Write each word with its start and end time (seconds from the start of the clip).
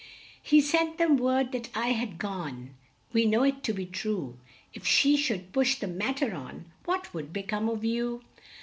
"He 0.41 0.61
sent 0.61 0.97
them 0.97 1.15
word 1.15 1.51
that 1.51 1.69
I 1.77 1.89
had 1.89 2.17
gone 2.17 2.71
(We 3.13 3.23
know 3.27 3.43
it 3.43 3.61
to 3.65 3.71
be 3.71 3.85
true): 3.85 4.39
If 4.73 4.83
she 4.87 5.15
should 5.15 5.53
push 5.53 5.75
the 5.75 5.85
mat 5.85 6.17
ter 6.17 6.33
on 6.33 6.65
What 6.85 7.13
would 7.13 7.31
be 7.31 7.43
come 7.43 7.69
of 7.69 7.85
you? 7.85 8.23